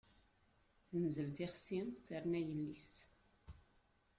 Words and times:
Temzel 0.87 1.29
tixsi, 1.37 1.81
terna 2.05 2.39
yelli-s. 2.47 2.87